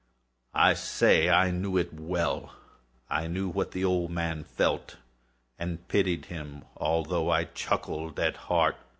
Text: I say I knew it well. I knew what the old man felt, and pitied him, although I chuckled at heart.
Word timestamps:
I 0.55 0.73
say 0.73 1.29
I 1.29 1.51
knew 1.51 1.77
it 1.77 1.93
well. 1.93 2.55
I 3.07 3.27
knew 3.27 3.47
what 3.49 3.69
the 3.69 3.85
old 3.85 4.09
man 4.09 4.43
felt, 4.43 4.97
and 5.59 5.87
pitied 5.89 6.25
him, 6.25 6.63
although 6.75 7.29
I 7.29 7.43
chuckled 7.43 8.19
at 8.19 8.35
heart. 8.35 8.77